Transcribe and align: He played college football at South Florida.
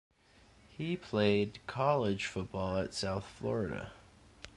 He 0.75 0.97
played 0.97 1.59
college 1.67 2.25
football 2.25 2.77
at 2.77 2.95
South 2.95 3.23
Florida. 3.27 3.91